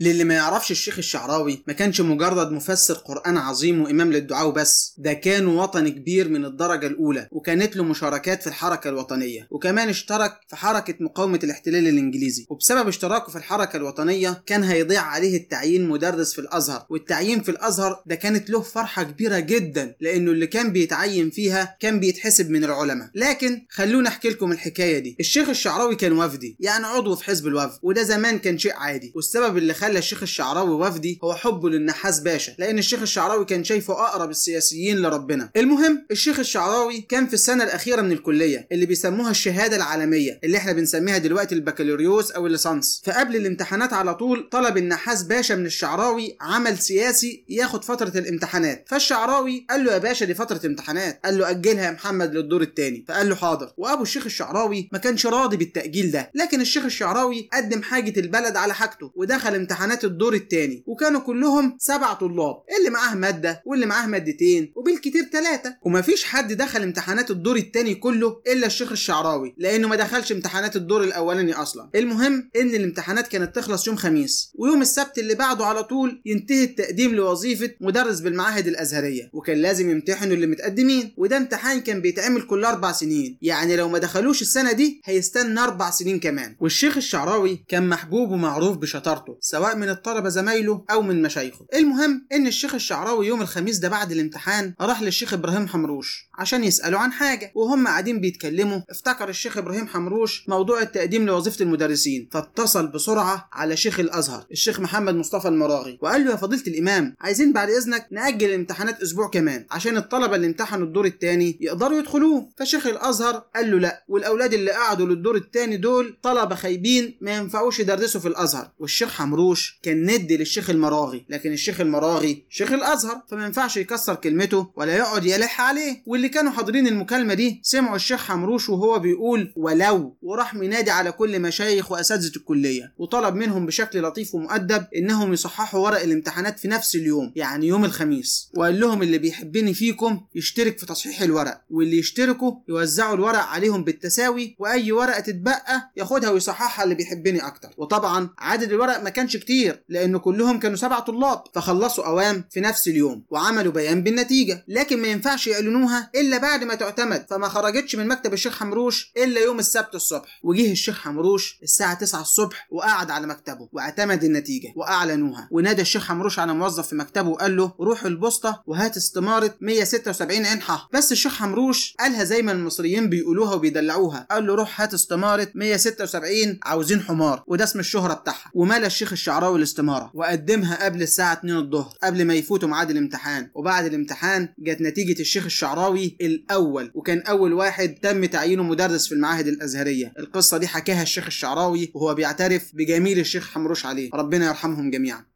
للي 0.00 0.24
ما 0.24 0.34
يعرفش 0.34 0.70
الشيخ 0.70 0.98
الشعراوي 0.98 1.62
ما 1.66 1.72
كانش 1.72 2.00
مجرد 2.00 2.50
مفسر 2.52 2.94
قرآن 2.94 3.36
عظيم 3.36 3.82
وإمام 3.82 4.12
للدعاء 4.12 4.48
وبس. 4.48 4.94
ده 4.98 5.12
كان 5.12 5.46
وطني 5.46 5.90
كبير 5.90 6.28
من 6.28 6.44
الدرجة 6.44 6.86
الأولى 6.86 7.28
وكانت 7.32 7.76
له 7.76 7.84
مشاركات 7.84 8.40
في 8.42 8.46
الحركة 8.46 8.88
الوطنية 8.88 9.48
وكمان 9.50 9.88
اشترك 9.88 10.40
في 10.48 10.56
حركة 10.56 10.94
مقاومة 11.00 11.40
الاحتلال 11.44 11.88
الإنجليزي. 11.88 12.46
وبسبب 12.50 12.88
اشتراكه 12.88 13.30
في 13.32 13.38
الحركة 13.38 13.76
الوطنية 13.76 14.42
كان 14.46 14.64
هيضيع 14.64 15.02
عليه 15.02 15.36
التعيين 15.36 15.88
مدرس 15.88 16.32
في 16.32 16.40
الأزهر. 16.40 16.86
والتعيين 16.90 17.42
في 17.42 17.50
الأزهر 17.50 18.02
ده 18.06 18.14
كانت 18.14 18.50
له 18.50 18.60
فرحة 18.60 19.02
كبيرة 19.02 19.38
جدا 19.38 19.96
لأنه 20.00 20.30
اللي 20.30 20.46
كان 20.46 20.72
بيتعين 20.72 21.30
فيها 21.30 21.76
كان 21.80 22.00
بيتحسب 22.00 22.50
من 22.50 22.64
العلماء. 22.64 23.10
لكن 23.14 23.66
خلونا 23.70 24.08
أحكي 24.08 24.28
لكم 24.28 24.52
الحكاية 24.52 24.98
دي. 24.98 25.16
الشيخ 25.20 25.48
الشعراوي 25.48 25.96
كان 25.96 26.12
وفدي 26.12 26.56
يعني 26.60 26.86
عضو 26.86 27.16
في 27.16 27.24
حزب 27.24 27.46
الوفد 27.46 27.78
وده 27.82 28.02
زمان 28.02 28.38
كان 28.38 28.58
شيء 28.58 28.72
عادي. 28.74 29.12
والسبب 29.16 29.56
اللي 29.56 29.74
خلى 29.86 29.98
الشيخ 29.98 30.22
الشعراوي 30.22 30.70
وفدي 30.70 31.18
هو 31.24 31.34
حبه 31.34 31.70
للنحاس 31.70 32.20
باشا 32.20 32.52
لأن 32.58 32.78
الشيخ 32.78 33.00
الشعراوي 33.02 33.44
كان 33.44 33.64
شايفه 33.64 33.94
أقرب 33.94 34.30
السياسيين 34.30 34.98
لربنا. 34.98 35.50
المهم 35.56 36.06
الشيخ 36.10 36.38
الشعراوي 36.38 37.00
كان 37.00 37.26
في 37.26 37.34
السنة 37.34 37.64
الأخيرة 37.64 38.02
من 38.02 38.12
الكلية 38.12 38.68
اللي 38.72 38.86
بيسموها 38.86 39.30
الشهادة 39.30 39.76
العالمية 39.76 40.40
اللي 40.44 40.58
إحنا 40.58 40.72
بنسميها 40.72 41.18
دلوقتي 41.18 41.54
البكالوريوس 41.54 42.30
أو 42.30 42.46
الليسانس. 42.46 43.02
فقبل 43.04 43.36
الامتحانات 43.36 43.92
على 43.92 44.14
طول 44.14 44.48
طلب 44.52 44.76
النحاس 44.76 45.22
باشا 45.22 45.54
من 45.54 45.66
الشعراوي 45.66 46.36
عمل 46.40 46.78
سياسي 46.78 47.44
ياخد 47.48 47.84
فترة 47.84 48.12
الامتحانات. 48.18 48.84
فالشعراوي 48.88 49.66
قال 49.70 49.84
له 49.84 49.92
يا 49.92 49.98
باشا 49.98 50.24
دي 50.24 50.34
فترة 50.34 50.60
امتحانات. 50.66 51.20
قال 51.24 51.38
له 51.38 51.50
أجلها 51.50 51.84
يا 51.86 51.90
محمد 51.90 52.34
للدور 52.34 52.62
الثاني 52.62 53.04
فقال 53.08 53.28
له 53.28 53.34
حاضر. 53.34 53.72
وأبو 53.76 54.02
الشيخ 54.02 54.24
الشعراوي 54.24 54.88
ما 54.92 54.98
كانش 54.98 55.26
راضي 55.26 55.56
بالتأجيل 55.56 56.10
ده 56.10 56.30
لكن 56.34 56.60
الشيخ 56.60 56.84
الشعراوي 56.84 57.48
قدم 57.52 57.82
حاجة 57.82 58.20
البلد 58.20 58.56
على 58.56 58.74
حاجته 58.74 59.10
ودخل 59.14 59.54
امتحانات 59.76 60.04
الدور 60.04 60.34
الثاني 60.34 60.84
وكانوا 60.86 61.20
كلهم 61.20 61.76
سبع 61.78 62.12
طلاب 62.12 62.56
اللي 62.78 62.90
معاه 62.90 63.14
مادة 63.14 63.62
واللي 63.66 63.86
معاه 63.86 64.06
مادتين 64.06 64.72
وبالكتير 64.76 65.24
ثلاثة 65.32 65.76
ومفيش 65.82 66.24
حد 66.24 66.52
دخل 66.52 66.82
امتحانات 66.82 67.30
الدور 67.30 67.56
الثاني 67.56 67.94
كله 67.94 68.40
إلا 68.46 68.66
الشيخ 68.66 68.90
الشعراوي 68.92 69.54
لأنه 69.58 69.88
ما 69.88 69.96
دخلش 69.96 70.32
امتحانات 70.32 70.76
الدور 70.76 71.04
الأولاني 71.04 71.52
أصلا. 71.52 71.90
المهم 71.94 72.50
إن 72.56 72.74
الامتحانات 72.74 73.28
كانت 73.28 73.56
تخلص 73.56 73.86
يوم 73.86 73.96
خميس 73.96 74.52
ويوم 74.54 74.82
السبت 74.82 75.18
اللي 75.18 75.34
بعده 75.34 75.66
على 75.66 75.82
طول 75.84 76.22
ينتهي 76.26 76.64
التقديم 76.64 77.14
لوظيفة 77.14 77.70
مدرس 77.80 78.20
بالمعاهد 78.20 78.66
الأزهرية 78.66 79.30
وكان 79.32 79.56
لازم 79.58 79.90
يمتحنوا 79.90 80.34
اللي 80.34 80.46
متقدمين 80.46 81.14
وده 81.16 81.36
امتحان 81.36 81.80
كان 81.80 82.00
بيتعمل 82.00 82.42
كل 82.42 82.64
أربع 82.64 82.92
سنين. 82.92 83.38
يعني 83.42 83.76
لو 83.76 83.88
ما 83.88 83.98
دخلوش 83.98 84.42
السنة 84.42 84.72
دي 84.72 85.00
هيستنى 85.04 85.60
أربع 85.60 85.90
سنين 85.90 86.20
كمان. 86.20 86.56
والشيخ 86.60 86.96
الشعراوي 86.96 87.64
كان 87.68 87.88
محبوب 87.88 88.30
ومعروف 88.30 88.76
بشطارته 88.76 89.36
سواء 89.40 89.65
من 89.74 89.88
الطلبه 89.88 90.28
زمايله 90.28 90.84
أو 90.90 91.02
من 91.02 91.22
مشايخه. 91.22 91.66
المهم 91.74 92.26
إن 92.32 92.46
الشيخ 92.46 92.74
الشعراوي 92.74 93.26
يوم 93.26 93.42
الخميس 93.42 93.78
ده 93.78 93.88
بعد 93.88 94.12
الامتحان 94.12 94.74
راح 94.80 95.02
للشيخ 95.02 95.32
إبراهيم 95.34 95.68
حمروش 95.68 96.28
عشان 96.38 96.64
يساله 96.64 96.98
عن 96.98 97.12
حاجة 97.12 97.52
وهم 97.54 97.86
قاعدين 97.86 98.20
بيتكلموا. 98.20 98.80
افتكر 98.90 99.28
الشيخ 99.28 99.56
إبراهيم 99.58 99.86
حمروش 99.86 100.44
موضوع 100.48 100.82
التقديم 100.82 101.26
لوظيفة 101.26 101.62
المدرسين 101.62 102.28
فاتصل 102.32 102.86
بسرعة 102.86 103.48
على 103.52 103.76
شيخ 103.76 104.00
الأزهر 104.00 104.46
الشيخ 104.52 104.80
محمد 104.80 105.14
مصطفى 105.14 105.48
المراغي 105.48 105.98
وقال 106.02 106.24
له 106.24 106.30
يا 106.30 106.36
فضيلة 106.36 106.62
الإمام 106.66 107.16
عايزين 107.20 107.52
بعد 107.52 107.70
إذنك 107.70 108.06
نأجل 108.10 108.48
الامتحانات 108.48 109.02
أسبوع 109.02 109.28
كمان 109.30 109.66
عشان 109.70 109.96
الطلبة 109.96 110.36
اللي 110.36 110.46
امتحنوا 110.46 110.86
الدور 110.86 111.06
الثاني 111.06 111.58
يقدروا 111.60 111.98
يدخلوه. 111.98 112.48
فشيخ 112.58 112.86
الأزهر 112.86 113.34
قال 113.54 113.70
له 113.70 113.78
لا 113.78 114.04
والأولاد 114.08 114.54
اللي 114.54 114.70
قعدوا 114.70 115.06
للدور 115.06 115.36
الثاني 115.36 115.76
دول 115.76 116.18
طلبة 116.22 116.54
خايبين 116.54 117.18
ما 117.20 117.36
ينفعوش 117.36 117.80
يدرسوا 117.80 118.20
في 118.20 118.28
الأزهر 118.28 118.70
والشيخ 118.78 119.10
حمروش 119.10 119.55
كان 119.82 120.10
ند 120.10 120.32
للشيخ 120.32 120.70
المراغي 120.70 121.26
لكن 121.28 121.52
الشيخ 121.52 121.80
المراغي 121.80 122.44
شيخ 122.50 122.72
الأزهر 122.72 123.22
فما 123.30 123.44
ينفعش 123.46 123.76
يكسر 123.76 124.14
كلمته 124.14 124.70
ولا 124.76 124.96
يقعد 124.96 125.24
يلح 125.26 125.60
عليه. 125.60 126.02
واللي 126.06 126.28
كانوا 126.28 126.52
حاضرين 126.52 126.86
المكالمة 126.86 127.34
دي 127.34 127.60
سمعوا 127.62 127.96
الشيخ 127.96 128.20
حمروش 128.24 128.68
وهو 128.68 128.98
بيقول 128.98 129.52
ولو 129.56 130.16
وراح 130.22 130.54
منادي 130.54 130.90
على 130.90 131.12
كل 131.12 131.40
مشايخ 131.40 131.92
وأساتذة 131.92 132.36
الكلية 132.36 132.94
وطلب 132.98 133.34
منهم 133.34 133.66
بشكل 133.66 134.02
لطيف 134.02 134.34
ومؤدب 134.34 134.86
إنهم 134.96 135.32
يصححوا 135.32 135.80
ورق 135.80 136.00
الامتحانات 136.02 136.58
في 136.58 136.68
نفس 136.68 136.96
اليوم 136.96 137.32
يعني 137.36 137.66
يوم 137.66 137.84
الخميس. 137.84 138.50
وقال 138.56 138.80
لهم 138.80 139.02
اللي 139.02 139.18
بيحبني 139.18 139.74
فيكم 139.74 140.20
يشترك 140.34 140.78
في 140.78 140.86
تصحيح 140.86 141.22
الورق 141.22 141.60
واللي 141.70 141.98
يشتركوا 141.98 142.52
يوزعوا 142.68 143.14
الورق 143.14 143.42
عليهم 143.42 143.84
بالتساوي 143.84 144.56
وأي 144.58 144.92
ورقة 144.92 145.20
تتبقى 145.20 145.92
ياخدها 145.96 146.30
ويصححها 146.30 146.84
اللي 146.84 146.94
بيحبني 146.94 147.46
أكتر. 147.46 147.68
وطبعا 147.76 148.30
عدد 148.38 148.72
الورق 148.72 149.02
ما 149.02 149.10
كانش 149.10 149.36
كتير 149.46 149.84
لأن 149.88 150.16
كلهم 150.18 150.58
كانوا 150.58 150.76
سبع 150.76 150.98
طلاب 151.00 151.44
فخلصوا 151.54 152.06
أوام 152.06 152.44
في 152.50 152.60
نفس 152.60 152.88
اليوم 152.88 153.24
وعملوا 153.30 153.72
بيان 153.72 154.02
بالنتيجة 154.02 154.64
لكن 154.68 155.02
ما 155.02 155.08
ينفعش 155.08 155.46
يعلنوها 155.46 156.10
إلا 156.14 156.38
بعد 156.38 156.64
ما 156.64 156.74
تعتمد 156.74 157.26
فما 157.30 157.48
خرجتش 157.48 157.96
من 157.96 158.08
مكتب 158.08 158.32
الشيخ 158.32 158.58
حمروش 158.58 159.12
إلا 159.16 159.40
يوم 159.40 159.58
السبت 159.58 159.94
الصبح. 159.94 160.40
وجه 160.42 160.72
الشيخ 160.72 160.98
حمروش 161.00 161.58
الساعة 161.62 161.94
9 161.94 162.20
الصبح 162.20 162.68
وقعد 162.70 163.10
على 163.10 163.26
مكتبه 163.26 163.68
واعتمد 163.72 164.24
النتيجة 164.24 164.72
وأعلنوها. 164.76 165.48
ونادى 165.50 165.82
الشيخ 165.82 166.04
حمروش 166.04 166.38
على 166.38 166.54
موظف 166.54 166.88
في 166.88 166.94
مكتبه 166.94 167.28
وقال 167.28 167.56
له 167.56 167.72
روح 167.80 168.04
البوسطة 168.04 168.62
وهات 168.66 168.96
استمارة 168.96 169.54
176 169.60 170.46
عين 170.46 170.60
حه 170.60 170.88
بس 170.92 171.12
الشيخ 171.12 171.34
حمروش 171.34 171.94
قالها 172.00 172.24
زي 172.24 172.42
ما 172.42 172.52
المصريين 172.52 173.08
بيقولوها 173.08 173.54
وبيدلعوها. 173.54 174.26
قال 174.30 174.46
له 174.46 174.54
روح 174.54 174.80
هات 174.80 174.94
استمارة 174.94 175.48
176 175.54 176.58
عاوزين 176.62 177.00
حمار 177.02 177.44
وده 177.46 177.64
اسم 177.64 177.80
الشهرة 177.80 178.14
بتاعها. 178.14 178.50
وملى 178.54 178.86
الشيخ 178.86 179.12
الشعراوي 179.12 179.35
الاستمارة 179.44 180.10
وقدمها 180.14 180.84
قبل 180.84 181.02
الساعة 181.02 181.32
2 181.32 181.56
الظهر 181.56 181.92
قبل 182.02 182.24
ما 182.24 182.34
يفوتوا 182.34 182.68
ميعاد 182.68 182.90
الامتحان. 182.90 183.50
وبعد 183.54 183.84
الامتحان 183.84 184.48
جت 184.58 184.80
نتيجة 184.80 185.20
الشيخ 185.20 185.44
الشعراوي 185.44 186.16
الأول 186.20 186.90
وكان 186.94 187.20
أول 187.20 187.52
واحد 187.52 187.94
تم 187.94 188.24
تعيينه 188.24 188.62
مدرس 188.62 189.06
في 189.06 189.14
المعاهد 189.14 189.46
الأزهرية. 189.46 190.12
القصة 190.18 190.58
دي 190.58 190.66
حكاها 190.66 191.02
الشيخ 191.02 191.26
الشعراوي 191.26 191.90
وهو 191.94 192.14
بيعترف 192.14 192.70
بجميل 192.74 193.18
الشيخ 193.18 193.50
حمروش 193.50 193.86
عليه. 193.86 194.10
ربنا 194.14 194.46
يرحمهم 194.46 194.90
جميعا. 194.90 195.24